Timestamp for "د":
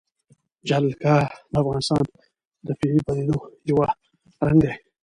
1.51-1.53, 2.65-2.67